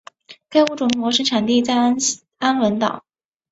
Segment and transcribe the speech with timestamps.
[0.49, 1.75] 该物种的模式产地在
[2.39, 3.05] 安汶岛。